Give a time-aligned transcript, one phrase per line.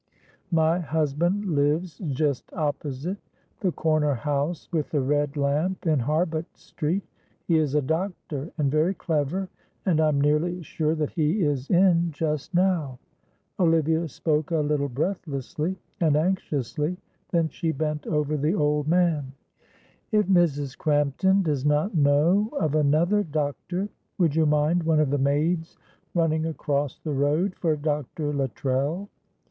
[0.49, 3.19] "My husband lives just opposite
[3.59, 7.03] the corner house with the red lamp in Harbut Street.
[7.47, 9.47] He is a doctor and very clever,
[9.85, 12.97] and I am nearly sure that he is in just now."
[13.59, 16.97] Olivia spoke a little breathlessly and anxiously;
[17.29, 19.33] then she bent over the old man.
[20.11, 20.75] "If Mrs.
[20.75, 23.87] Crampton does not know of another doctor
[24.17, 25.77] would you mind one of the maids
[26.15, 28.33] running across the road for Dr.
[28.33, 29.07] Luttrell?